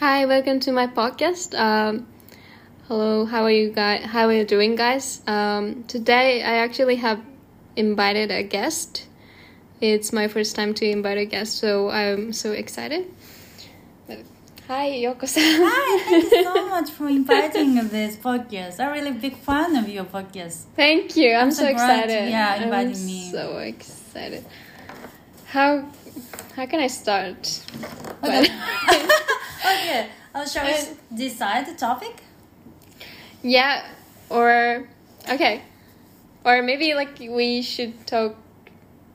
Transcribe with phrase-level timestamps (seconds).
[0.00, 1.58] Hi, welcome to my podcast.
[1.58, 2.06] Um,
[2.86, 4.04] hello, how are you guys?
[4.04, 5.20] How are you doing, guys?
[5.26, 7.20] Um, today, I actually have
[7.74, 9.08] invited a guest.
[9.80, 13.12] It's my first time to invite a guest, so I'm so excited.
[14.68, 15.62] Hi, Yoko-san.
[15.66, 18.78] Hi, thank you so much for inviting this podcast.
[18.78, 20.66] I'm really big fan of your podcast.
[20.76, 21.34] Thank you.
[21.34, 22.30] I'm, I'm so, so excited.
[22.30, 23.32] yeah, I'm me.
[23.32, 24.44] So excited.
[25.46, 25.90] How
[26.54, 27.66] how can I start?
[28.22, 28.46] Okay.
[29.58, 32.22] Okay, uh, shall we decide the topic?
[33.42, 33.86] yeah,
[34.30, 34.88] or
[35.28, 35.62] okay,
[36.44, 38.36] or maybe like we should talk,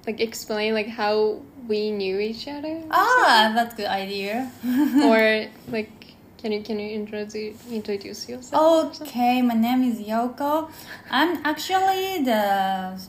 [0.08, 4.52] like explain like how we knew each other, Ah, that's good idea.
[5.04, 5.92] or like
[6.38, 9.02] can you can you introduce introduce yourself?
[9.02, 10.70] Okay, my name is Yoko.
[11.10, 13.00] I'm actually the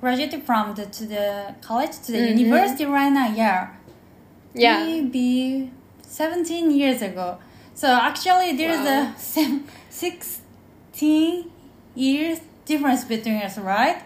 [0.00, 2.38] graduated from the to the college to the Mhm.
[2.38, 3.28] university right now.
[3.34, 3.70] Yeah,
[4.54, 5.70] yeah, maybe
[6.06, 7.38] seventeen years ago.
[7.74, 9.12] So actually, there's Wow.
[9.14, 11.50] a sem- sixteen
[11.94, 14.02] years difference between us, right?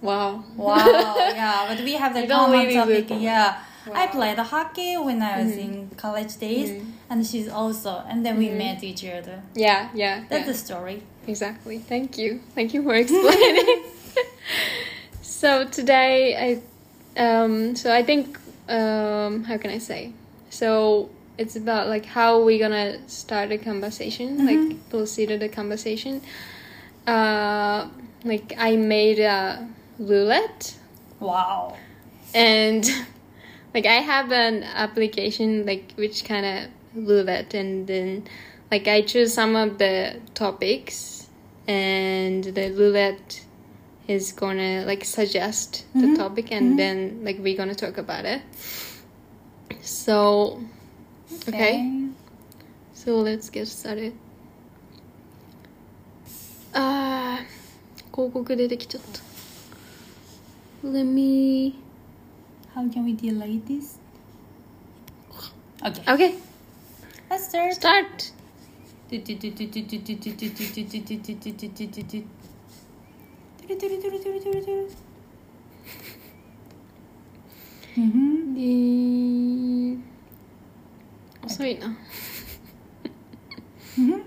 [0.00, 3.06] wow, Wow, yeah, but we have the common topic.
[3.10, 3.58] Yeah,
[3.92, 5.58] I played hockey when I was Mhm.
[5.64, 6.84] in college days, Mhm.
[7.10, 8.58] and she's also, and then we Mhm.
[8.58, 9.42] met each other.
[9.54, 10.52] yeah, yeah, That's yeah.
[10.52, 11.02] the story.
[11.26, 11.78] Exactly.
[11.78, 12.40] Thank you.
[12.54, 13.82] Thank you for explaining.
[15.22, 16.48] so today I
[17.26, 20.12] um so I think um how can I say?
[20.50, 24.46] So it's about like how we gonna start a conversation, Mhm.
[24.46, 26.20] like proceed to the conversation.
[27.06, 27.88] Uh
[28.24, 29.66] like I made a
[29.98, 30.74] roulette
[31.20, 31.76] Wow.
[32.34, 32.84] and
[33.74, 38.24] like I have an application like which kind of roulette and then
[38.70, 41.28] like I choose some of the topics
[41.66, 43.40] and the roulette
[44.08, 46.76] is gonna like suggest the Mhm, topic and mhm.
[46.76, 48.42] then like we're gonna talk about it
[49.80, 50.60] so
[51.47, 52.09] okay
[52.93, 54.13] so let's get started
[56.73, 57.45] あー
[58.15, 59.21] 広告出てきちゃった
[60.87, 61.75] Let me
[62.75, 63.99] How can we delay this?
[65.81, 66.01] Okay.
[66.13, 66.35] Okay,
[67.29, 67.73] Let's start.
[67.73, 68.31] start.
[77.95, 78.33] Mhm.
[81.47, 81.87] で遅いな。
[83.97, 84.23] Mhm.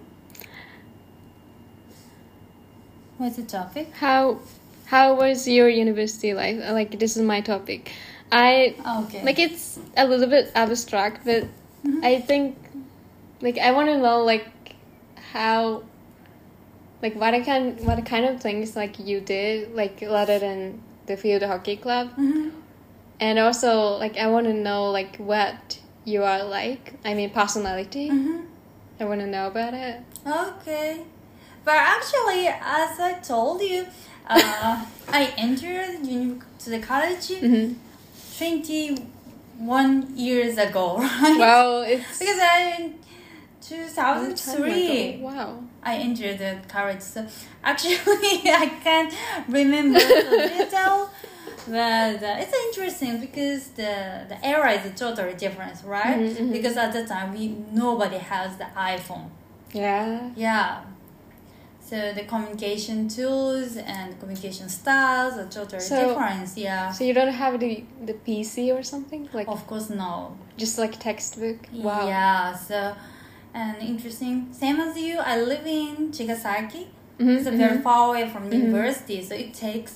[3.18, 3.88] What's the topic?
[4.00, 4.38] How
[4.86, 6.60] how was your university life?
[6.62, 7.90] Uh, Like this is my topic.
[8.30, 8.74] I
[9.04, 9.22] Okay.
[9.24, 11.46] like it's a little bit abstract, but
[11.84, 12.04] Mhm.
[12.04, 12.56] I think
[13.40, 14.46] like I want to know like
[15.32, 15.82] how
[17.02, 21.42] like what kind what kind of things like you did like other than the field
[21.42, 22.50] hockey club, Mhm.
[23.20, 26.93] and also like I want to know like what you are like.
[27.05, 28.09] I mean personality.
[28.09, 28.45] Mhm.
[28.99, 29.97] I want to know about it.
[30.25, 31.01] Okay.
[31.63, 33.85] But actually, as I told you,
[34.27, 37.73] uh, I entered uni- to the college hmm
[38.37, 41.37] 21 years ago, right?
[41.37, 42.93] Well, it's Because I, in
[43.61, 45.19] 2003.
[45.21, 45.63] Wow.
[45.83, 47.01] I entered the college.
[47.01, 47.25] So
[47.63, 47.97] actually,
[48.63, 49.13] I can't
[49.47, 51.09] remember the detail.
[51.67, 56.17] But uh, it's interesting because the, the era is totally different, right?
[56.19, 56.51] Mhm, mhm.
[56.51, 59.29] Because at the time, we nobody has the iPhone.
[59.73, 60.29] Yeah.
[60.35, 60.81] Yeah.
[61.81, 66.49] So the communication tools and communication styles are totally So- different.
[66.57, 66.91] Yeah.
[66.91, 70.35] So you don't have the the PC or something like Of course, no.
[70.57, 71.59] just like textbook.
[71.73, 72.07] Wow.
[72.07, 72.55] Yeah.
[72.55, 72.95] So,
[73.53, 74.47] and interesting.
[74.51, 76.87] Same as you, I live in Chigasaki.
[77.19, 78.53] Mhm, It's a very far away from Mhm.
[78.61, 79.93] university, so it takes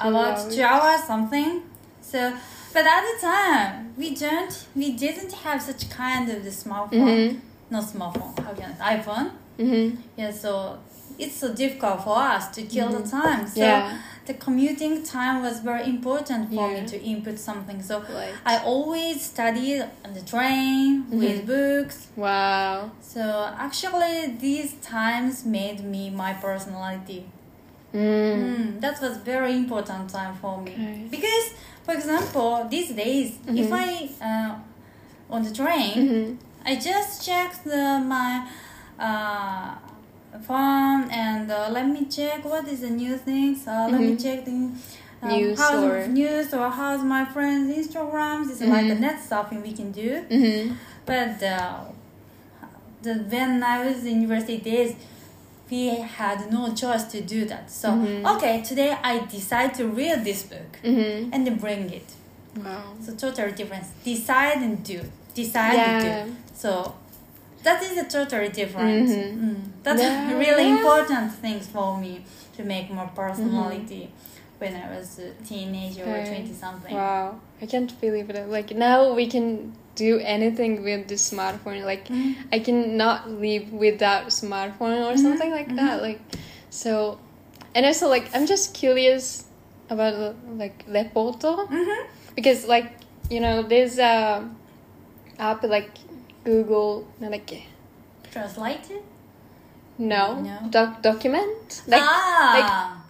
[0.00, 0.54] about hours.
[0.54, 1.62] two hours something.
[2.00, 2.32] So,
[2.72, 6.90] but at the time, we don't, we didn't have such kind of the smartphone.
[6.92, 7.40] Mhm.
[7.70, 8.38] Not smartphone.
[8.44, 8.96] How can I?
[8.98, 9.30] iPhone.
[9.58, 9.96] Mhm.
[10.16, 10.78] Yeah, so
[11.18, 13.46] it's so difficult for us to kill the time.
[13.46, 13.96] So Yeah.
[14.26, 16.80] the commuting time was very important for Yeah.
[16.80, 17.80] me to input something.
[17.82, 18.34] So Right.
[18.44, 21.46] I always studied on the train with Mhm.
[21.46, 22.08] books.
[22.16, 22.90] Wow.
[23.00, 23.22] So
[23.58, 27.26] actually, these times made me my personality.
[27.94, 28.00] Mm.
[28.00, 31.06] Mm, that was very important time for me Okay.
[31.10, 31.46] because,
[31.84, 33.72] for example, these days, if Mhm.
[33.72, 33.88] I
[34.28, 34.54] uh,
[35.34, 35.94] on the train.
[36.08, 36.36] Mhm.
[36.66, 38.30] I just checked the, my
[38.98, 39.74] uh,
[40.46, 43.66] phone and uh, let me check what is the new things.
[43.66, 44.22] Uh, Let me Mhm.
[44.24, 44.78] check the um,
[45.28, 48.50] News how's or- news or how's my friends' Instagrams.
[48.50, 49.00] It's like the Mhm.
[49.06, 50.10] net stuffing we can do.
[50.30, 50.76] Mhm.
[51.06, 51.80] But uh,
[53.02, 54.92] the when I was in university days,
[55.70, 55.88] we
[56.18, 57.70] had no choice to do that.
[57.70, 58.36] So Mhm.
[58.36, 61.30] okay, today I decide to read this book Mhm.
[61.32, 62.08] and then bring it.
[62.56, 62.94] Wow.
[63.04, 63.88] So total difference.
[64.04, 65.00] Decide and do.
[65.34, 66.24] decide Yeah.
[66.24, 66.32] do.
[66.54, 66.94] So
[67.64, 69.08] that is a totally different.
[69.08, 69.38] Mhm.
[69.44, 69.56] Mm.
[69.82, 70.38] That's Yeah.
[70.38, 72.20] really important things for me
[72.56, 74.10] to make more personality
[74.60, 76.94] when I was a teenager or twenty something.
[76.94, 78.48] Wow, I can't believe it.
[78.48, 81.84] Like now we can do anything with the smartphone.
[81.84, 82.34] Like Mhm.
[82.52, 86.02] I cannot live without smartphone or Mhm, something like that.
[86.02, 86.20] Like
[86.70, 87.18] so,
[87.74, 89.44] and also like I'm just curious
[89.90, 92.06] about like Lepoto Mhm.
[92.34, 92.92] because like
[93.30, 94.48] you know there's a
[95.38, 95.90] app like
[96.44, 97.50] Google like
[98.30, 99.02] Translated.
[99.98, 100.58] no, No.
[100.70, 102.50] doc document like ah.
[102.58, 103.03] like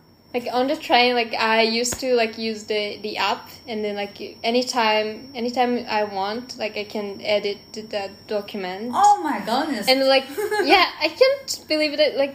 [0.52, 4.20] on the train like i used to like use the the app and then like
[4.42, 9.88] anytime anytime i want like i can edit the document oh my goodness.
[9.88, 10.26] and like
[10.64, 12.34] yeah i can't believe it like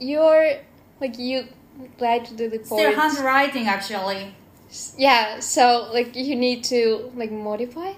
[0.00, 0.54] you're
[1.00, 1.44] like you
[2.00, 4.34] write to the report Still handwriting actually.
[4.96, 7.92] yeah so like you need to like modify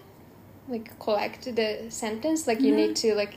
[0.69, 3.35] like correct the sentence like you need to like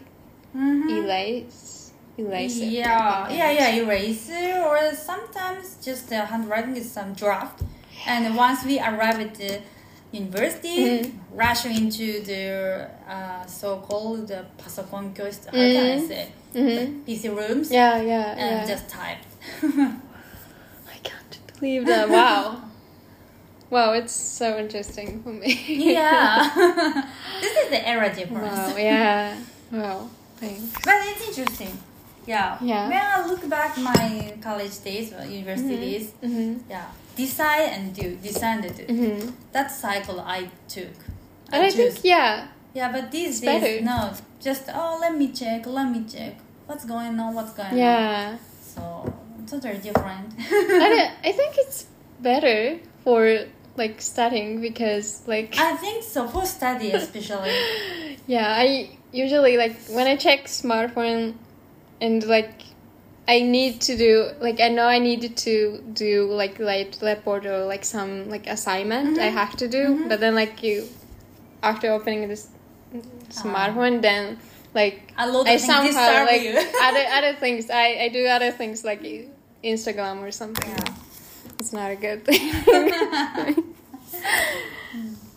[0.56, 0.90] Mhm.
[0.90, 1.81] erase erase
[2.18, 7.62] it Yeah, yeah, yeah, eraser or sometimes just the handwriting is some draft.
[8.08, 9.62] And once we arrive at the
[10.12, 11.12] university, Mhm.
[11.34, 16.28] rush into the uh, so-called the pasokon kyoshi, how can I say?
[16.54, 17.02] mm-hmm.
[17.06, 17.72] PC rooms.
[17.72, 19.24] yeah yeah And yeah just type.
[20.94, 22.10] I can't believe that.
[22.10, 22.62] Wow.
[23.70, 25.52] wow, it's so interesting for me.
[25.94, 26.50] yeah.
[27.42, 28.58] this is the era difference.
[28.58, 29.38] wow, yeah.
[29.72, 30.64] Wow, thanks.
[30.84, 31.72] But it's interesting.
[32.26, 32.58] Yeah.
[32.62, 32.88] Yeah.
[32.90, 36.70] When I look back my college days university days, Mm-hmm.
[36.70, 36.86] yeah,
[37.16, 38.86] decide and do, decide and do.
[38.86, 39.30] Mm-hmm.
[39.52, 40.94] That cycle I took.
[41.52, 41.94] And I choose.
[41.96, 43.82] think, yeah, Yeah, but these It's days, better.
[43.84, 46.36] no, just oh, let me check, let me check,
[46.68, 47.78] what's going on, what's going on.
[47.78, 48.38] yeah.
[48.64, 49.14] So
[49.50, 50.32] totally different.
[50.40, 51.88] I, I think it's
[52.22, 53.40] better for
[53.76, 57.52] like studying because like I think so for study especially.
[58.28, 61.34] yeah i usually like when i check smartphone
[62.02, 62.64] and like
[63.28, 64.12] i need to do
[64.42, 65.54] like i know i needed to
[65.94, 69.34] do like like report or like some like assignment i Mhm.
[69.42, 70.10] have to do Mhm.
[70.10, 70.88] but then like you
[71.62, 72.48] after opening this
[73.30, 74.38] smartphone then
[74.74, 76.42] like A lot of i somehow like
[76.88, 79.02] other other things i i do other things like
[79.64, 81.60] instagram or something Yeah.
[81.60, 82.42] it's not a good thing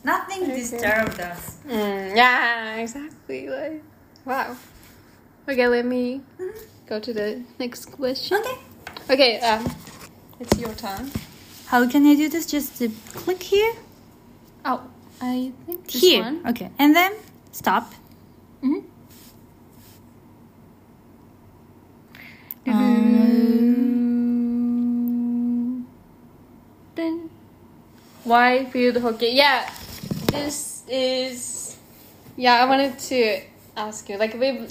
[0.05, 0.57] Nothing Okay.
[0.61, 1.57] disturbed us.
[1.67, 3.49] Mm, yeah, exactly.
[3.49, 3.81] Like,
[4.27, 4.55] wow.
[5.49, 6.23] Okay, let me
[6.87, 8.39] go to the next question.
[8.39, 8.59] Okay.
[9.11, 9.65] Okay, um,
[10.41, 11.11] it's your turn.
[11.67, 12.47] How can I do this?
[12.47, 13.75] Just to click here.
[14.65, 14.83] Oh,
[15.21, 16.23] I think this here.
[16.23, 16.47] one.
[16.49, 17.13] Okay, and then
[17.53, 17.93] stop.
[18.63, 18.85] Mhm.
[22.67, 23.05] Um,
[26.95, 27.29] Then,
[28.25, 29.33] why field hockey?
[29.35, 29.69] Yeah,
[30.33, 31.77] this is.
[32.37, 33.41] Yeah, I wanted to
[33.77, 34.17] ask you.
[34.17, 34.71] Like we've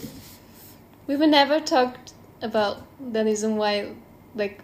[1.08, 3.94] we've never talked about the reason why,
[4.36, 4.62] like,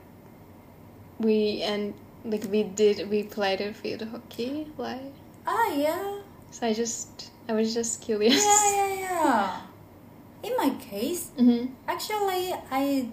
[1.20, 1.94] we and
[2.26, 4.68] like we did we played a field hockey.
[4.76, 5.00] Why?
[5.46, 6.20] ah, yeah.
[6.52, 8.44] So I just I was just curious.
[8.44, 9.62] Yeah, yeah, yeah.
[10.44, 13.10] In my case, hmm Actually, I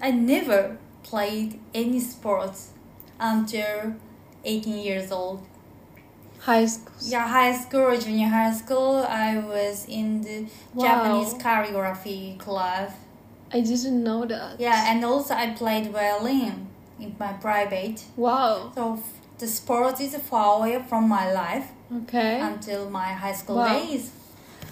[0.00, 2.72] I never played any sports
[3.18, 3.94] until
[4.44, 5.46] 18 years old.
[6.44, 6.92] High school.
[7.00, 10.84] Yeah, high school or junior high school, I was in the Wow.
[10.84, 12.90] Japanese choreography club.
[13.52, 14.58] I didn't know that.
[14.58, 16.66] Yeah, and also I played violin
[16.98, 18.02] in my private.
[18.16, 18.72] Wow.
[18.74, 21.66] So f- the sport is far away from my life
[22.02, 22.40] Okay.
[22.40, 23.78] until my high school Wow.
[23.78, 24.10] days.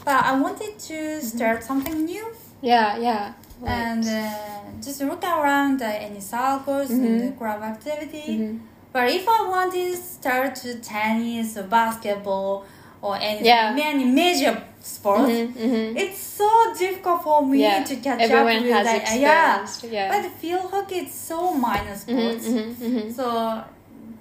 [0.04, 2.26] But I wanted to start something new.
[2.62, 3.32] yeah, yeah.
[3.62, 3.72] Right.
[3.72, 7.04] and uh, just look around uh, any circles Mhm.
[7.06, 8.28] and the club activity.
[8.38, 8.60] Mhm.
[8.92, 12.64] But if I want to start to tennis or basketball
[13.02, 13.72] or any Yeah.
[13.72, 15.96] many major sports, Mhm, mhm.
[15.96, 19.18] it's so difficult for me Yeah, to catch Everyone up with has that.
[19.18, 19.84] Yeah, experienced.
[19.84, 20.08] Yeah.
[20.22, 22.46] but field hockey is so minor Mhm, sports.
[22.48, 23.14] mhm, mhm.
[23.14, 23.24] So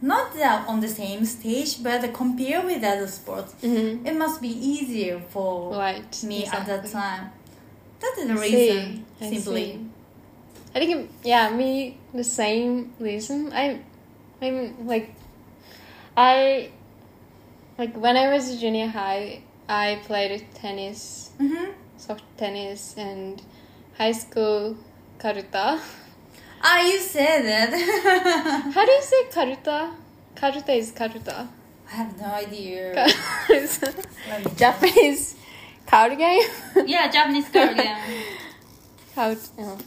[0.02, 4.06] not that on the same stage, but compare with other sports, Mhm.
[4.06, 6.24] it must be easier for Right.
[6.24, 7.32] me at that time.
[8.02, 9.66] That is the I reason, see, simply.
[9.66, 9.80] see.
[10.76, 13.52] I think yeah, me the same reason.
[13.52, 13.80] I,
[14.42, 15.14] I'm like,
[16.16, 16.72] I,
[17.78, 21.72] like when I was in junior high, I played tennis, Mm-hmm.
[21.98, 23.42] soft tennis, and
[23.98, 24.78] high school
[25.20, 25.80] karuta.
[26.62, 27.70] Ah, you said that.
[28.74, 29.92] How do you say karuta?
[30.36, 31.48] Karuta is karuta.
[31.92, 33.06] I have no idea.
[33.50, 35.36] It's Let me- Japanese
[35.88, 36.44] card game.
[36.86, 37.98] yeah, Japanese card game.
[39.16, 39.36] How?
[39.60, 39.78] Oh,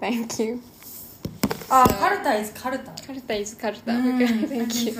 [0.00, 0.62] thank you.
[1.70, 2.93] Ah, So- karuta is karuta.
[3.06, 3.92] Karuta is karuta.
[3.92, 4.92] Mm, Okay, thank that's you.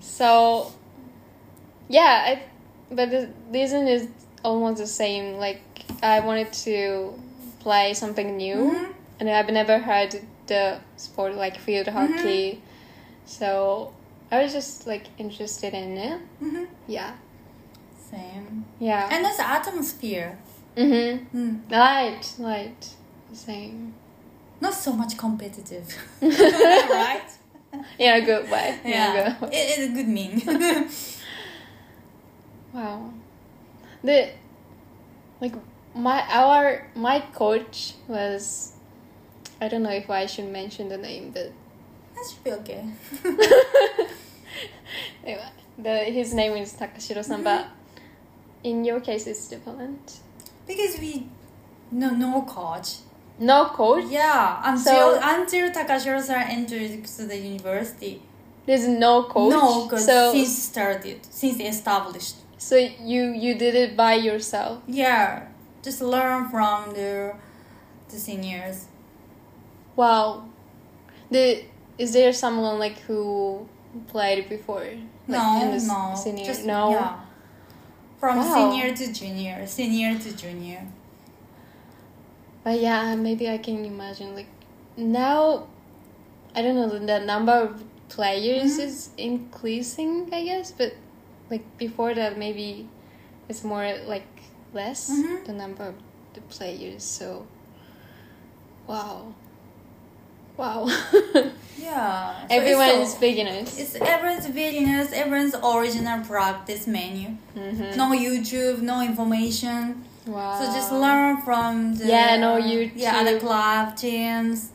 [0.00, 0.72] So,
[1.88, 2.42] yeah, I,
[2.94, 4.08] but the reason is
[4.44, 5.36] almost the same.
[5.38, 5.60] Like
[6.02, 7.14] I wanted to
[7.60, 8.94] play something new, Mhm.
[9.20, 11.98] and I've never had the sport like field Mm-hmm.
[12.16, 12.60] hockey,
[13.26, 13.92] so
[14.30, 16.20] I was just like interested in it.
[16.42, 16.66] Mhm.
[16.86, 17.12] Yeah,
[18.10, 18.64] Same.
[18.80, 19.08] yeah.
[19.10, 20.38] And that's atmosphere.
[20.76, 21.36] mm-hmm.
[21.38, 21.70] Mm.
[21.70, 22.88] Light, light,
[23.32, 23.94] same.
[24.64, 25.86] Not so much competitive,
[26.22, 27.30] right?
[27.98, 28.78] In a good way.
[28.82, 29.56] In Yeah, good way.
[29.58, 30.34] it, it's a good mean.
[32.72, 33.12] Wow.
[34.02, 34.30] The
[35.42, 35.54] like
[35.94, 38.72] my our my coach was
[39.60, 41.52] I don't know if I should mention the name, but
[42.14, 42.84] that should be okay.
[45.24, 48.70] anyway, the his name is Takashiro-san, but mm-hmm.
[48.70, 50.20] in your case it's different.
[50.66, 51.28] Because we
[51.92, 52.90] no no coach.
[53.38, 54.04] No coach.
[54.10, 58.22] Yeah, until So- until Takashiro-san entered to the university.
[58.66, 59.50] There's no coach.
[59.52, 62.36] No, because so since started, since established.
[62.58, 64.78] so you you did it by yourself.
[64.86, 65.42] Yeah,
[65.82, 67.34] just learn from the
[68.08, 68.86] the seniors.
[69.96, 70.44] Wow.
[71.30, 71.64] The
[71.98, 73.66] is there someone like who
[74.08, 74.86] played before?
[75.28, 76.44] Like no, in the s- no, senior?
[76.44, 76.90] just no.
[76.92, 77.16] Yeah.
[78.20, 78.54] From Wow.
[78.54, 80.86] senior to junior, senior to junior.
[82.64, 84.48] But yeah, maybe I can imagine like
[84.96, 85.66] now
[86.56, 88.84] I don't know the number of players Mhm.
[88.86, 90.94] is increasing, I guess, but
[91.50, 92.88] like before that maybe
[93.48, 94.26] it's more like
[94.72, 95.44] less Mhm.
[95.44, 95.94] the number of
[96.34, 97.02] the players.
[97.04, 97.46] So
[98.86, 99.34] wow.
[100.56, 100.86] Wow.
[101.76, 102.46] Yeah.
[102.48, 103.76] so Everyone is beginners.
[103.78, 107.36] It's everyone's beginners, everyone's original practice menu.
[107.56, 107.96] Mhm.
[107.96, 110.04] No YouTube, no information.
[110.26, 110.58] Wow.
[110.58, 113.40] So just learn from the Yeah, no yeah other YouTube.
[113.40, 114.70] club teams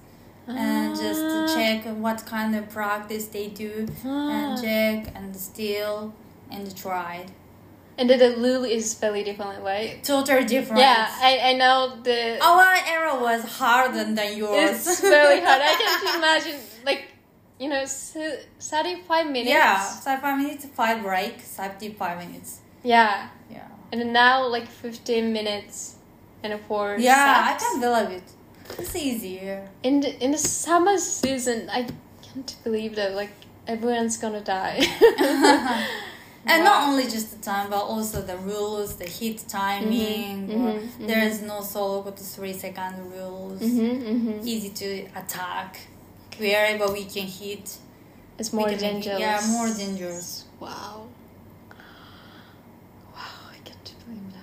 [0.47, 1.55] and just to Ah.
[1.55, 4.29] check what kind of practice they do Ah.
[4.35, 6.13] and check and steal
[6.51, 7.15] and try.
[7.23, 7.29] it.
[7.97, 10.01] And the rule is very different, right?
[10.03, 10.79] Totally different.
[10.79, 14.87] Yeah, I, I know the Our era was harder than yours.
[14.87, 15.61] It's very hard.
[15.61, 17.01] I can't imagine, like,
[17.59, 19.49] you know, 35 minutes.
[19.49, 22.59] yeah, so five minutes, five break, five minutes.
[22.83, 23.27] Yeah.
[23.51, 23.67] Yeah.
[23.91, 25.95] And now, like, 15 minutes
[26.43, 28.23] and four Yeah, I can't believe it.
[28.77, 29.67] It's easier.
[29.83, 31.87] In the, in the summer season, I
[32.21, 33.31] can't believe that, like,
[33.67, 34.81] everyone's gonna die.
[36.49, 36.69] And Wow.
[36.69, 40.47] not only just the time, but also the rules, the heat timing.
[40.49, 43.59] Mhm, or mhm, There's no solo go to three second rules.
[43.61, 45.79] hmm hmm Easy to attack.
[46.37, 47.77] Wherever we can hit.
[48.39, 49.19] It's more can dangerous.
[49.19, 50.45] Yeah, more dangerous.
[50.59, 51.07] Wow.
[53.13, 54.33] Wow, I can't believe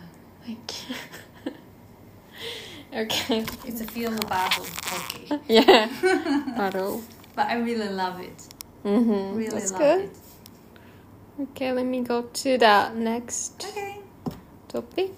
[0.46, 1.52] Thank you.
[3.02, 3.44] okay.
[3.66, 4.64] It's a field battle.
[4.92, 5.40] Okay.
[5.48, 5.88] Yeah.
[6.56, 7.02] Battle.
[7.34, 8.46] but I really love it.
[8.84, 9.36] Mm-hmm.
[9.36, 10.00] Really That's love good.
[10.04, 10.16] it.
[11.50, 13.98] Okay, let me go to the next Okay.
[14.68, 15.12] topic.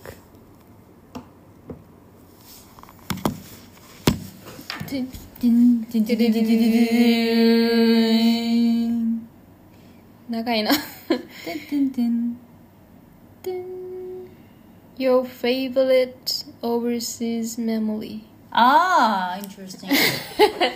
[14.98, 18.24] Your favorite overseas memory.
[18.52, 19.90] Ah, interesting.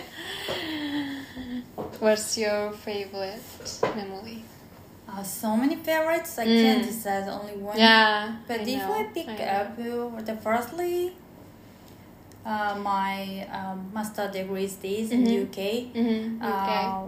[1.99, 3.41] What's your favorite
[3.95, 4.43] memory?
[5.09, 6.39] uh, so many favorites.
[6.39, 6.61] I Mm.
[6.61, 7.77] can't decide only one.
[7.77, 8.33] Yeah.
[8.47, 11.13] But I if know, I pick I up uh, the firstly,
[12.45, 15.33] uh, my um, master degree days in Mhm.
[15.43, 15.57] UK.
[15.93, 16.85] Mhm, okay.
[16.87, 17.07] Uh,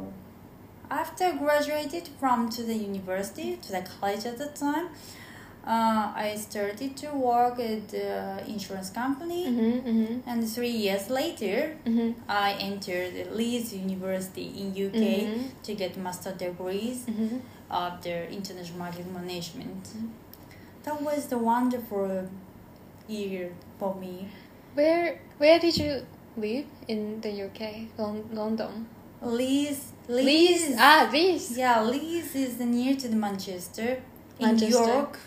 [0.92, 4.90] after graduated from to the university to the college at the time,
[5.66, 9.46] uh, I started to work at the insurance company.
[9.48, 15.50] Mhm, mhm, And three years later, mhm, I entered Leeds University in UK Mhm.
[15.64, 17.42] to get master degrees mhm.
[17.70, 19.84] of the international marketing management.
[20.84, 22.30] That was the wonderful
[23.08, 24.28] year for me.
[24.76, 26.06] Where Where did you
[26.38, 27.88] live in the UK?
[27.98, 28.86] Lon- London.
[29.22, 30.76] Leeds, Leeds.
[30.78, 31.58] Ah, Leeds.
[31.58, 34.02] Yeah, Leeds is near to the Manchester.
[34.40, 34.94] In Manchester.
[34.94, 35.18] York.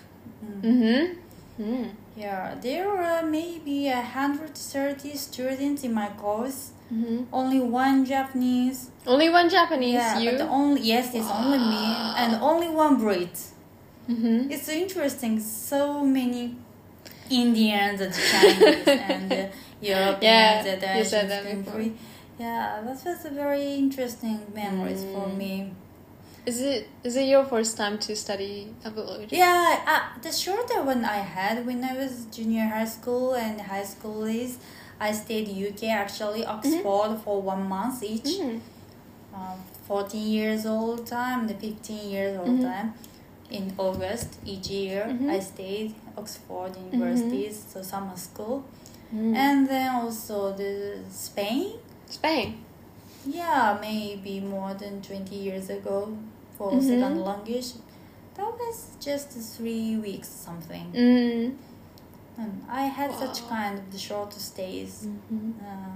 [0.44, 0.62] Mm.
[0.62, 1.62] Mm-hmm.
[1.62, 1.90] Mm.
[2.16, 6.70] Yeah, there were maybe a hundred thirty students in my course.
[6.92, 7.24] Mm-hmm.
[7.32, 8.90] Only one Japanese.
[9.06, 9.94] Only one Japanese.
[9.94, 10.30] yeah, you.
[10.30, 11.84] but the only yes, it's only me
[12.16, 13.36] and only one Brit.
[14.08, 14.50] mm-hmm.
[14.50, 15.38] It's interesting.
[15.40, 16.56] So many
[17.30, 19.36] Indians and Chinese and uh,
[19.80, 21.82] Europeans Yeah, and you said that before.
[22.38, 25.36] Yeah, that was a very interesting memories for Mm.
[25.36, 25.72] me.
[26.48, 28.52] Is it is it your first time to study
[28.88, 29.26] abroad?
[29.30, 33.84] Yeah, uh, the shorter one I had when I was junior high school and high
[33.94, 34.58] school is
[34.98, 38.32] I stayed UK actually Oxford for one month each.
[38.40, 38.60] Mm.
[39.34, 42.62] Uh, 14 years old time, the 15 years old Mhm.
[42.70, 42.88] time.
[43.58, 45.04] in August each year.
[45.08, 45.30] Mhm.
[45.36, 48.56] I stayed Oxford University's so summer school,
[49.14, 49.34] Mm.
[49.44, 50.74] and then also the
[51.24, 51.64] Spain.
[52.18, 52.48] Spain.
[53.40, 55.98] Yeah, maybe more than twenty years ago
[56.58, 56.80] for mm-hmm.
[56.86, 57.72] second language
[58.34, 61.54] that was just three weeks something mm.
[62.36, 63.24] and i had wow.
[63.24, 65.52] such kind of the short stays mm-hmm.
[65.64, 65.94] uh,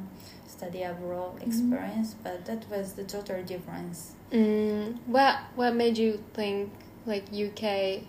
[0.48, 1.48] study abroad mm-hmm.
[1.48, 2.22] experience mm.
[2.22, 4.96] but that was the total difference mm.
[5.06, 6.70] what what made you think
[7.06, 8.04] like uk i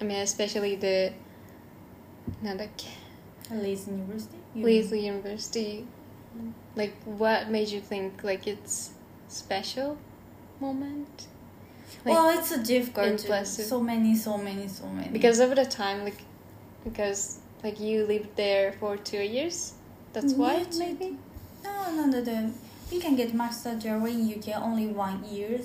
[0.00, 1.12] mean especially the
[2.42, 2.58] not
[3.50, 5.86] leeds university leeds university
[6.36, 6.52] mm.
[6.74, 8.90] like what made you think like it's
[9.28, 9.96] special
[10.60, 11.26] moment
[12.04, 13.20] like, well, it's a difficult.
[13.46, 15.08] So many, so many, so many.
[15.08, 16.20] because of the time, like,
[16.84, 19.72] because like you lived there for two years.
[20.12, 21.18] That's why Yeah, maybe.
[21.64, 22.52] no, no, no, no.
[22.90, 25.60] You can get master degree in UK only one year.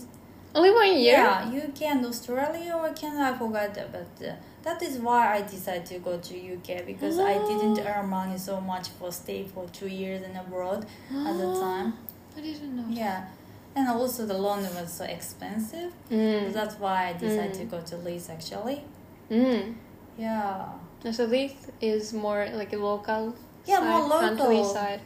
[0.54, 1.14] Only one year.
[1.14, 3.34] Yeah, UK and Australia or Canada.
[3.34, 7.20] I forgot that, but uh, that is why I decided to go to UK because
[7.20, 7.86] I didn't Oh.
[7.88, 10.86] earn money so much for stay for two years in abroad
[11.30, 11.94] at the time.
[12.38, 12.86] I didn't know.
[12.90, 13.28] Yeah,
[13.76, 15.92] and also the London was so expensive.
[16.10, 16.52] Mm.
[16.54, 17.72] That's why I decided to Mm.
[17.72, 18.84] go to Leeds actually.
[19.30, 19.76] Mm.
[20.18, 20.66] Yeah.
[21.12, 23.34] So Leeds is more like a local.
[23.66, 24.38] Yeah, side, more local.
[24.38, 25.02] Countryside.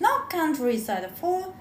[0.00, 1.52] Not countryside, for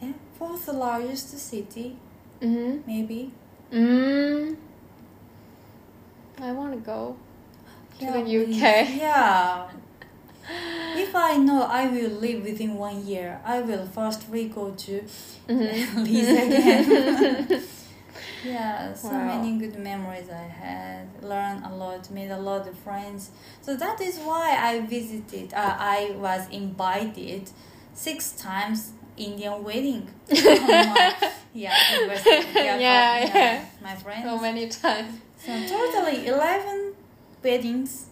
[0.00, 1.96] yeah, fourth largest city,
[2.40, 2.78] Mm-hmm.
[2.86, 3.30] maybe.
[3.72, 4.56] Mm.
[6.40, 7.16] I want to go.
[8.00, 8.56] To the please.
[8.56, 8.62] UK.
[8.98, 9.68] Yeah.
[10.48, 15.02] If I know I will live within one year, I will firstly go to
[15.48, 16.04] Mhm.
[16.04, 17.62] Leeds again.
[18.44, 19.26] yeah, so Wow.
[19.26, 21.08] many good memories I had.
[21.22, 23.30] Learned a lot, made a lot of friends.
[23.60, 25.52] So that is why I visited.
[25.54, 27.50] Uh, I was invited
[27.94, 30.08] six times Indian wedding.
[30.30, 32.46] Oh my- yeah, university.
[32.54, 32.78] Yeah,
[33.34, 33.64] yeah.
[33.82, 34.24] My friends.
[34.24, 35.20] so many times.
[35.36, 36.94] So totally eleven
[37.44, 38.06] weddings.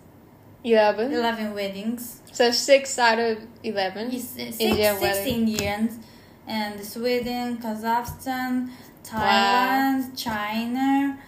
[0.62, 1.10] Eleven.
[1.12, 2.19] Eleven weddings.
[2.32, 4.10] So six out of eleven.
[4.10, 5.34] Yes, six, Indian six wedding.
[5.48, 5.98] Indians,
[6.46, 8.70] and Sweden, Kazakhstan,
[9.04, 11.18] Thailand, China,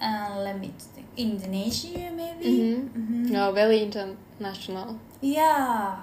[0.00, 2.46] and let me think, Indonesia maybe.
[2.46, 3.24] Mm-hmm.
[3.24, 3.30] Mhm.
[3.30, 4.98] No, very international.
[5.20, 5.96] Yeah.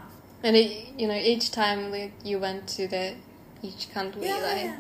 [0.44, 3.14] And it, you know, each time like you went to the
[3.62, 4.38] each country, Yeah.
[4.38, 4.72] like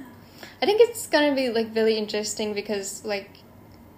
[0.62, 3.30] I think it's gonna be like very interesting because like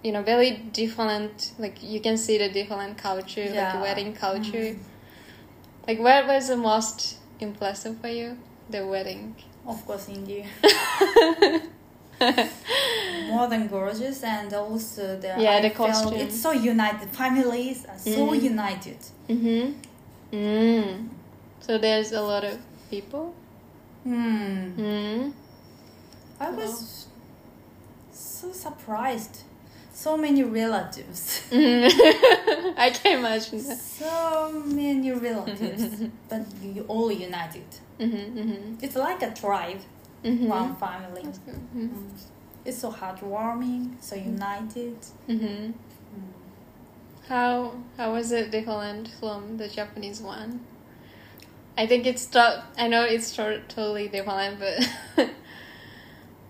[0.02, 1.52] you know very different.
[1.58, 3.74] Like you can see the different culture, Yeah.
[3.74, 4.74] like wedding culture.
[4.74, 4.78] Mhm.
[5.86, 8.36] Like what was the most impressive for you?
[8.70, 9.34] The wedding.
[9.66, 10.46] Of course, India.
[13.28, 16.14] More than gorgeous, and also the Yeah, I the costume.
[16.20, 17.08] It's so united.
[17.10, 18.42] Families are so Mhm.
[18.42, 18.98] united.
[19.28, 19.72] mm-hmm.
[20.32, 21.08] Mm.
[21.60, 22.58] So there's a lot of
[22.90, 23.34] people.
[24.04, 24.72] Hmm.
[24.80, 25.32] Mm.
[26.40, 27.06] I was
[28.12, 29.42] so surprised.
[29.94, 31.42] So many relatives.
[31.50, 31.84] Mm.
[32.78, 33.78] I can't imagine that.
[33.78, 35.31] So many relatives,
[36.28, 37.64] but you all united.
[37.98, 38.74] Mm-hmm, mm-hmm.
[38.84, 39.80] It's like a tribe,
[40.24, 40.46] Mm-hmm.
[40.48, 41.22] one family.
[41.22, 41.80] Mm-hmm.
[41.86, 42.10] Mm.
[42.64, 44.96] It's so heartwarming, so united.
[45.28, 45.46] Mm-hmm.
[45.46, 45.72] Mm.
[47.28, 50.60] How how was it different from the Japanese one?
[51.76, 54.76] I think it's to- I know it's to- totally different, but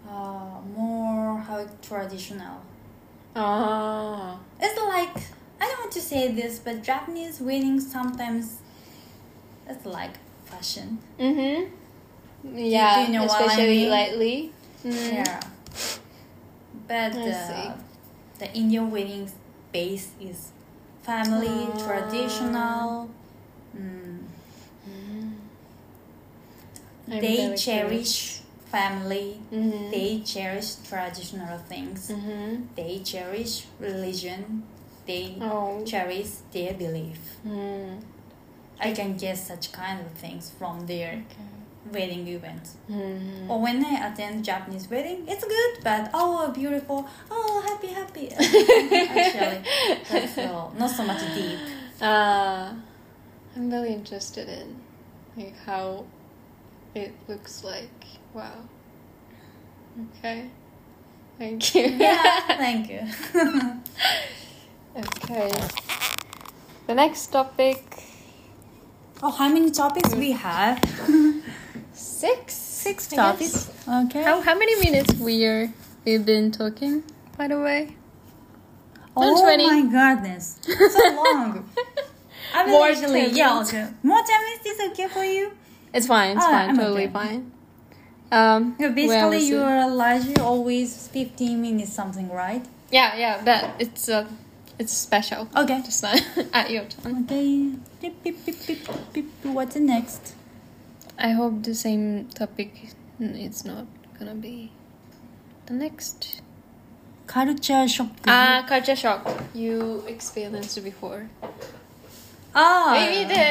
[0.08, 2.60] Uh, more how traditional.
[3.34, 5.16] oh, It's like
[5.60, 8.58] I don't want to say this, but Japanese weddings sometimes
[9.68, 10.98] it's like fashion.
[11.18, 11.70] mm-hmm.
[12.56, 13.90] Yeah, you know what I especially mean?
[13.90, 14.52] lately.
[14.84, 15.12] Mm.
[15.12, 15.40] Yeah.
[16.88, 17.74] But uh,
[18.38, 19.30] the Indian wedding
[19.72, 20.50] base is
[21.02, 21.78] family, Ah.
[21.78, 23.08] traditional.
[23.76, 24.18] Mm.
[24.88, 25.32] Mm.
[27.06, 29.38] They cherish family.
[29.52, 29.90] Mhm.
[29.90, 32.10] They cherish traditional things.
[32.10, 32.64] Mm-hmm.
[32.74, 34.62] They cherish religion.
[35.06, 35.84] They Oh.
[35.84, 37.18] cherish their belief.
[37.46, 38.00] Mm.
[38.82, 41.48] I can get such kind of things from their Okay.
[41.92, 42.76] wedding events.
[42.90, 43.48] Mm.
[43.48, 48.28] Or when I attend Japanese wedding, it's good, but oh, beautiful, oh, happy, happy.
[48.32, 49.62] Actually,
[50.10, 51.58] that's all, not so much deep.
[52.00, 52.72] Uh,
[53.56, 54.76] I'm very interested in
[55.36, 56.04] like how
[56.94, 57.90] it looks like.
[58.34, 58.68] Wow.
[60.18, 60.50] Okay.
[61.38, 61.82] Thank you.
[61.84, 63.02] Yeah, thank you.
[64.96, 65.50] okay.
[66.86, 67.82] The next topic
[69.22, 70.82] oh, how many topics we have?
[71.92, 72.54] six.
[72.54, 73.70] Six topics.
[73.88, 74.22] Okay.
[74.22, 75.70] How how many minutes we are
[76.04, 77.04] we've been talking?
[77.38, 77.94] By the way.
[79.16, 79.66] oh 20.
[79.66, 81.68] my goodness, so long.
[82.54, 83.70] I will More actually, 10 yeah, minutes.
[83.72, 83.88] okay.
[84.02, 85.52] More time is this okay for you?
[85.94, 86.36] It's fine.
[86.36, 86.70] It's Oh, fine.
[86.70, 87.12] I'm totally okay.
[87.12, 87.52] fine.
[88.32, 88.74] Um.
[88.80, 92.64] Yeah, basically, you are largely always 15 minutes something, right?
[92.90, 94.26] Yeah, yeah, but it's uh,
[94.82, 95.48] it's special.
[95.56, 95.80] Okay.
[95.86, 96.18] Just not
[96.52, 97.24] at your time.
[97.24, 97.70] Okay.
[98.00, 99.30] Beep, beep, beep, beep, beep.
[99.44, 100.34] What's the next?
[101.18, 102.70] I hope the same topic.
[103.20, 103.86] It's not
[104.18, 104.72] gonna be
[105.66, 106.42] the next.
[107.28, 108.10] Culture shock.
[108.26, 109.22] Ah, culture shock.
[109.54, 111.30] You experienced before.
[112.54, 112.90] ah.
[112.98, 113.46] Maybe the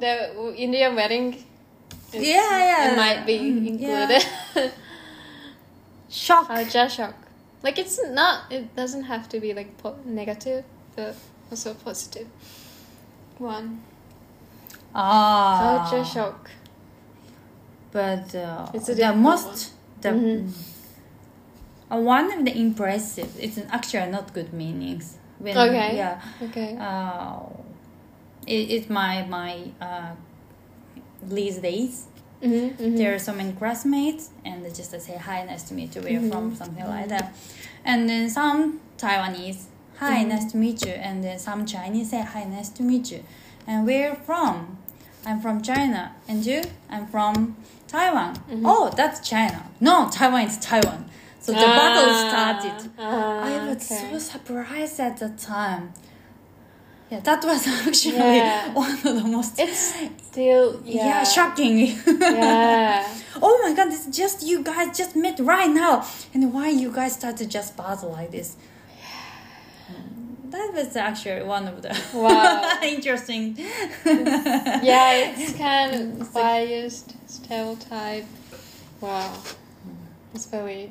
[0.00, 0.14] the
[0.56, 1.36] Indian wedding.
[2.12, 2.92] Yeah, yeah.
[2.92, 4.24] It might be Mm, included.
[6.08, 6.48] shock.
[6.48, 7.14] culture shock.
[7.62, 8.50] Like it's not.
[8.50, 10.64] It doesn't have to be like po- negative,
[10.96, 11.14] but
[11.50, 12.26] also positive.
[13.38, 13.80] One
[14.94, 15.86] Ah.
[15.88, 16.50] culture shock.
[17.92, 20.52] But uh, It's a the most the Mhm.
[21.90, 23.30] uh, one of the impressive.
[23.38, 25.16] It's an actually not good meanings.
[25.38, 25.96] When, Okay.
[25.96, 26.20] Yeah.
[26.42, 26.76] Okay.
[26.78, 27.40] Uh,
[28.46, 30.12] it, it's my my uh,
[31.22, 32.06] these days.
[32.42, 36.00] Mm-hmm, There are so many classmates, and they just say hi, nice to meet you.
[36.02, 36.52] Where you're from?
[36.52, 36.56] Mhm.
[36.56, 37.34] Something like that.
[37.84, 39.64] And then some Taiwanese,
[39.98, 40.28] hi, Mhm.
[40.28, 40.92] nice to meet you.
[40.92, 43.22] And then some Chinese say hi, nice to meet you.
[43.66, 44.78] And where you from?
[45.26, 46.12] I'm from China.
[46.28, 46.62] And you?
[46.90, 47.56] I'm from
[47.88, 48.34] Taiwan.
[48.50, 48.62] Mhm.
[48.64, 49.60] Oh, that's China.
[49.80, 51.04] No, Taiwan is Taiwan.
[51.42, 52.90] So the battle started.
[52.98, 54.10] Ah, I was okay.
[54.12, 55.92] so surprised at the time.
[57.10, 58.72] Yeah, that was actually Yeah.
[58.72, 61.78] one of the most It's still yeah, yeah, shocking.
[62.06, 63.06] yeah.
[63.42, 67.14] oh my god, it's just you guys just met right now, and why you guys
[67.14, 68.56] start to just buzz like this?
[70.50, 72.78] That was actually one of the Wow.
[72.82, 73.54] interesting.
[73.56, 78.24] yeah, it's kind of biased stereotype.
[79.00, 79.32] Wow,
[80.34, 80.90] it's very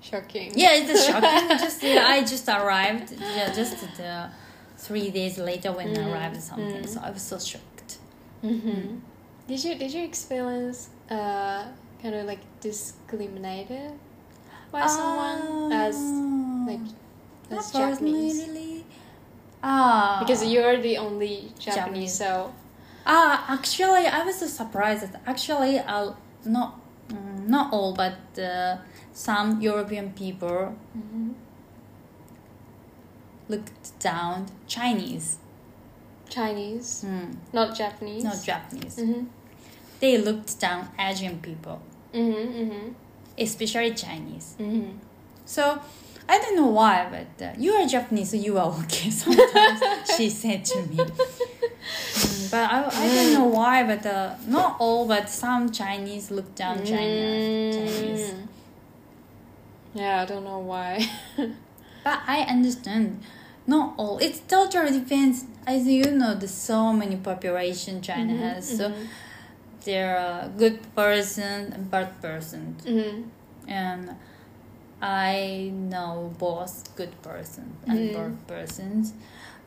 [0.00, 0.52] shocking.
[0.54, 1.58] Yeah, it's shocking.
[1.58, 3.12] just yeah, I just arrived.
[3.20, 4.30] Yeah, just the
[4.84, 6.88] three days later when I Mm, arrived something, mm.
[6.92, 7.90] so I was so shocked.
[8.42, 8.96] Mm-hmm.
[9.48, 10.78] Did you did you experience
[11.10, 11.60] uh
[12.02, 13.92] kind of like discriminated
[14.72, 15.96] by someone as
[16.70, 16.86] like
[17.50, 18.38] as Japanese?
[18.46, 18.84] really.
[19.62, 22.14] Ah, Because you're the only Japanese, Japanese.
[22.14, 22.30] so
[23.06, 25.12] Ah, actually, I was so surprised.
[25.26, 26.12] Actually, uh,
[26.44, 26.70] not
[27.08, 28.76] mm, not all, but uh,
[29.12, 30.72] some European people
[33.50, 35.38] looked down Chinese,
[36.28, 38.24] Chinese, mm, not Japanese.
[38.24, 38.96] not Japanese.
[38.96, 39.24] Mm-hmm.
[40.00, 41.78] They looked down Asian people,
[42.14, 42.60] Mm-hmm.
[42.62, 42.88] Mm-hmm.
[43.38, 44.54] especially Chinese.
[44.58, 44.96] Mm-hmm.
[45.44, 45.78] So
[46.28, 49.10] I don't know why, but uh, you are Japanese, so you are okay.
[49.22, 49.80] Sometimes
[50.16, 50.96] she said to me.
[50.96, 56.54] Mm, but I, I don't know why, but uh, not all, but some Chinese look
[56.54, 58.30] down China, Chinese.
[58.30, 58.46] Mm.
[59.94, 60.92] Yeah, I don't know why.
[62.02, 63.20] But I understand.
[63.72, 64.16] Not all.
[64.18, 65.36] It totally depends.
[65.74, 68.62] As you know, there's so many population China Mhm, has.
[68.78, 69.06] So mhm.
[69.88, 72.62] there are good person and bad person.
[72.84, 73.16] mm-hmm.
[73.82, 74.02] And
[75.02, 76.12] I know
[76.46, 78.14] both good person and Mhm.
[78.16, 79.06] bad persons.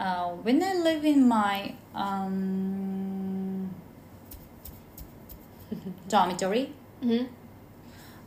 [0.05, 1.57] Uh, when I live in my
[2.05, 3.69] um,
[6.09, 6.65] dormitory,
[7.03, 7.25] Mm-hmm.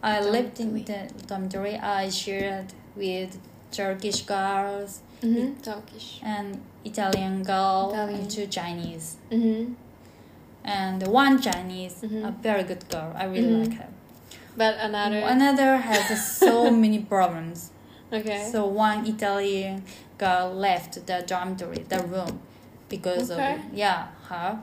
[0.02, 1.76] I lived in the dormitory.
[1.76, 3.38] I shared with
[3.72, 5.60] Turkish girls Mm-hmm.
[5.62, 6.20] Turkish.
[6.22, 8.20] and Italian girl Italian.
[8.20, 9.72] and two Chinese Mm-hmm.
[10.64, 12.28] and one Chinese, Mhm.
[12.28, 13.12] a very good girl.
[13.16, 13.60] I really Mhm.
[13.64, 13.88] like her.
[14.56, 15.18] But another.
[15.18, 16.06] Another has
[16.38, 17.70] so many problems.
[18.12, 18.48] okay.
[18.52, 19.82] So one Italian
[20.18, 22.40] girl left the dormitory, the room,
[22.88, 23.54] because Okay.
[23.54, 24.58] of yeah her,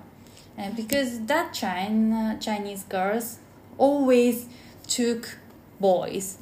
[0.58, 3.40] and because that China Chinese girls
[3.78, 4.48] always
[4.88, 5.38] took
[5.80, 6.38] boys.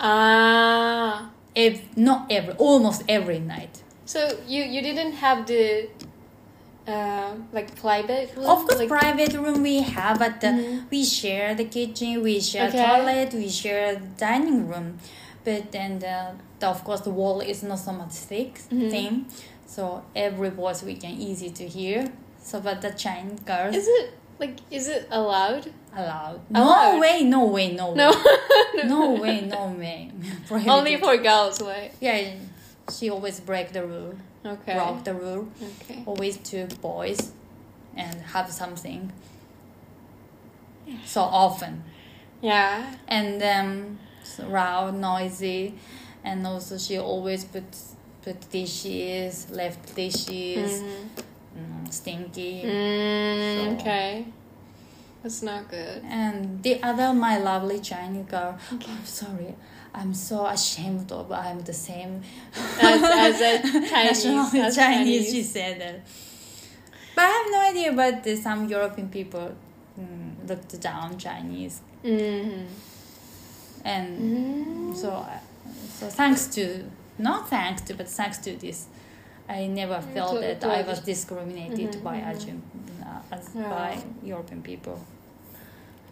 [0.00, 1.30] ah.
[1.56, 3.82] Ev- not every, almost every night.
[4.04, 5.88] So you you didn't have the
[6.86, 8.46] uh like private room?
[8.46, 10.90] Of course, like, private room we have, but uh, Mhm.
[10.90, 12.84] we share the kitchen, we share Okay.
[12.86, 14.98] toilet, we share dining room.
[15.44, 16.16] But then, the,
[16.58, 18.90] the, of course, the wall is not so much thick, Mhm.
[18.90, 19.26] thin,
[19.66, 22.12] so every voice we can easy to hear.
[22.42, 25.70] So, but the Chinese girls Is it like is it allowed?
[25.94, 26.40] allowed.
[26.54, 26.94] Allowed?
[26.94, 28.10] No way, no way, no way, No.
[28.84, 30.10] no way, no way.
[30.68, 31.92] Only for girls, right?
[32.00, 32.34] yeah.
[32.96, 34.74] She always break the rule, Okay.
[34.74, 35.46] broke the rule.
[35.62, 36.02] Okay.
[36.06, 37.32] always took boys
[37.96, 39.12] and have something
[41.04, 41.84] so often
[42.42, 42.94] Yeah.
[43.08, 45.74] and then so loud noisy
[46.24, 47.64] and also she always put
[48.22, 51.08] put dishes left dishes Mhm.
[51.90, 54.26] Stinky Mm, So- okay.
[55.22, 56.02] That's not good.
[56.04, 58.90] and the other my lovely chinese girl Okay.
[58.90, 59.54] i'm sorry
[59.94, 62.22] i'm so ashamed of i'm the same
[62.80, 63.52] As, as a
[63.92, 64.24] Chinese.
[64.24, 66.00] national as Chinese, she said that.
[67.14, 69.46] But I have no idea but uh, some European people
[70.00, 71.80] mm, looked down Chinese.
[72.04, 72.64] Mm-hmm.
[73.84, 74.96] And Mm.
[74.96, 75.38] so, uh,
[75.98, 76.84] so thanks to
[77.18, 78.86] not thanks to, but thanks to this,
[79.50, 82.26] I never felt to- that to I was discriminated Mhm, by mhm.
[82.30, 82.62] Argent,
[83.02, 83.68] uh, as Yeah.
[83.68, 83.90] by
[84.22, 84.96] European people.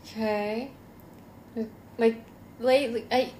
[0.03, 0.70] Okay.
[1.98, 2.16] Like
[2.61, 3.33] lately, I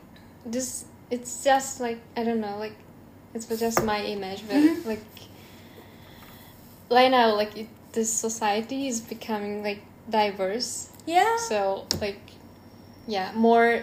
[0.47, 2.77] this it's just like I don't know, like
[3.35, 4.87] it's just my image, but Mhm.
[4.87, 5.05] like
[6.91, 10.89] right now, like it, this society is becoming like diverse.
[11.07, 11.37] Yeah.
[11.49, 12.21] So like,
[13.07, 13.83] yeah, more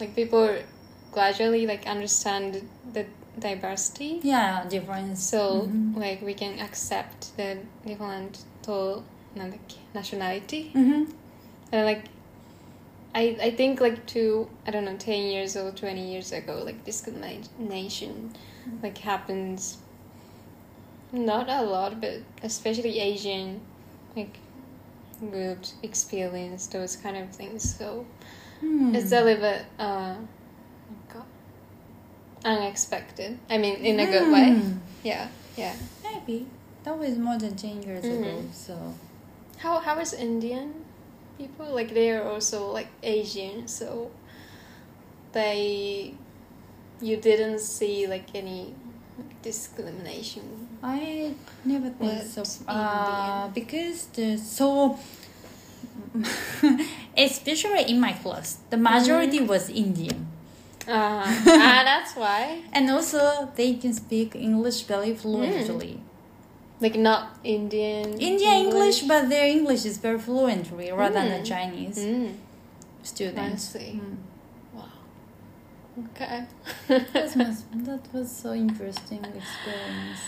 [0.00, 0.48] like people
[1.12, 3.04] gradually like understand the
[3.38, 4.20] diversity.
[4.22, 5.22] Yeah, difference.
[5.22, 5.98] So mm-hmm.
[5.98, 9.02] like we can accept the different to
[9.94, 10.72] nationality.
[10.74, 11.12] Mm-hmm.
[11.72, 12.04] And like
[13.14, 16.84] I I think like to I don't know ten years or twenty years ago like
[16.84, 18.82] discrimination mm-hmm.
[18.82, 19.78] like happens.
[21.12, 23.60] Not a lot, but especially Asian,
[24.16, 24.38] like
[25.30, 27.76] groups experience those kind of things.
[27.76, 28.04] So
[28.62, 28.94] mm.
[28.94, 31.24] it's a little bit uh, oh God
[32.46, 33.38] unexpected.
[33.50, 34.54] I mean, in a good way.
[34.54, 34.78] Hmm.
[35.02, 35.26] Yeah,
[35.58, 35.74] yeah.
[36.06, 36.46] Maybe
[36.86, 38.14] that was more than ten years ago.
[38.38, 38.54] Mhm.
[38.54, 38.74] So
[39.58, 40.86] How how is Indian
[41.38, 44.10] people like they are also like Asian, so
[45.32, 46.14] they
[47.00, 48.72] you didn't see like any
[49.42, 50.44] discrimination.
[50.82, 52.42] I never think so.
[52.42, 52.68] Indian?
[52.68, 54.96] Uh, because the so
[57.16, 59.48] especially in my class, the majority Mm-hmm.
[59.52, 60.26] was Indian,
[60.88, 62.62] Uh, ah, that's why.
[62.72, 66.00] and also they can speak English very fluently.
[66.80, 68.18] Like not Indian.
[68.20, 72.34] Indian English, but their English is very fluently rather than the Chinese Mm.
[73.02, 73.74] students.
[73.74, 74.00] I see.
[74.00, 74.16] Mm.
[74.74, 74.84] Wow.
[76.04, 76.44] Okay.
[76.88, 80.20] That was that was so interesting experience.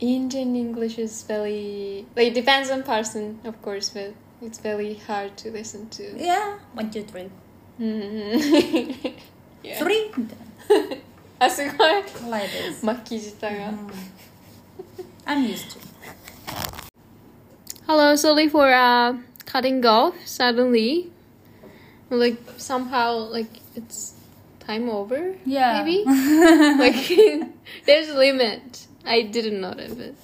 [0.00, 5.50] Indian English is very like depends on person, of course, but it's very hard to
[5.50, 6.04] listen to.
[6.16, 7.28] Yeah, one, two, three,
[9.63, 9.67] Mm.
[9.67, 9.79] yeah.
[9.79, 11.01] 3
[11.39, 12.85] あすごい like this.
[12.85, 13.55] 巻き舌が。
[13.55, 13.75] Mm.
[15.25, 15.79] I'm used to.
[17.87, 19.13] Hello, sorry for uh
[19.45, 21.11] cutting off suddenly.
[22.09, 24.13] Like somehow like it's
[24.65, 25.35] time over.
[25.45, 25.83] Yeah.
[25.83, 26.03] Maybe
[26.77, 27.07] like
[27.85, 28.87] there's a limit.
[29.05, 30.15] I didn't know that, but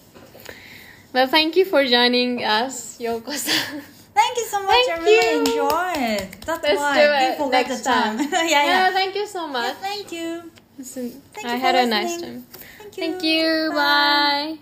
[1.12, 3.84] but thank you for joining us, Yoko-san.
[4.15, 4.87] Thank you so much.
[4.87, 5.41] Thank I really you.
[5.41, 6.29] enjoyed.
[6.47, 6.95] That's Let's why
[7.31, 8.19] we forgot next the time.
[8.19, 8.29] time.
[8.33, 8.91] yeah, yeah, yeah.
[8.93, 9.75] thank you so Yeah, much.
[9.77, 10.51] Thank you.
[10.79, 12.47] Listen, Thank I you had a nice time.
[12.79, 13.03] Thank you.
[13.03, 13.71] Thank you.
[13.73, 14.59] Bye.